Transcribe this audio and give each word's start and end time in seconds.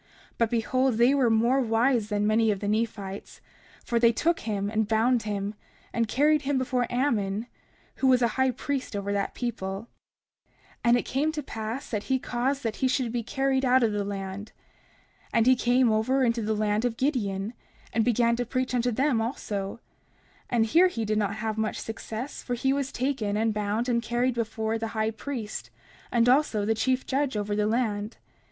30:20 0.01 0.07
But 0.39 0.49
behold 0.49 0.93
they 0.97 1.13
were 1.13 1.29
more 1.29 1.59
wise 1.59 2.09
than 2.09 2.25
many 2.25 2.49
of 2.49 2.59
the 2.59 2.67
Nephites; 2.67 3.39
for 3.85 3.99
they 3.99 4.11
took 4.11 4.39
him, 4.39 4.67
and 4.67 4.87
bound 4.87 5.21
him, 5.21 5.53
and 5.93 6.07
carried 6.07 6.41
him 6.41 6.57
before 6.57 6.91
Ammon, 6.91 7.45
who 7.97 8.07
was 8.07 8.23
a 8.23 8.29
high 8.29 8.49
priest 8.49 8.95
over 8.95 9.13
that 9.13 9.35
people. 9.35 9.89
30:21 10.77 10.77
And 10.85 10.97
it 10.97 11.05
came 11.05 11.31
to 11.33 11.43
pass 11.43 11.87
that 11.91 12.05
he 12.05 12.17
caused 12.17 12.63
that 12.63 12.77
he 12.77 12.87
should 12.87 13.11
be 13.11 13.21
carried 13.21 13.63
out 13.63 13.83
of 13.83 13.91
the 13.91 14.03
land. 14.03 14.53
And 15.31 15.45
he 15.45 15.55
came 15.55 15.91
over 15.91 16.23
into 16.23 16.41
the 16.41 16.55
land 16.55 16.83
of 16.83 16.97
Gideon, 16.97 17.53
and 17.93 18.03
began 18.03 18.35
to 18.37 18.45
preach 18.47 18.73
unto 18.73 18.89
them 18.89 19.21
also; 19.21 19.79
and 20.49 20.65
here 20.65 20.87
he 20.87 21.05
did 21.05 21.19
not 21.19 21.35
have 21.35 21.59
much 21.59 21.77
success, 21.77 22.41
for 22.41 22.55
he 22.55 22.73
was 22.73 22.91
taken 22.91 23.37
and 23.37 23.53
bound 23.53 23.87
and 23.87 24.01
carried 24.01 24.33
before 24.33 24.79
the 24.79 24.97
high 24.97 25.11
priest, 25.11 25.69
and 26.11 26.27
also 26.27 26.65
the 26.65 26.73
chief 26.73 27.05
judge 27.05 27.37
over 27.37 27.55
the 27.55 27.67
land. 27.67 28.17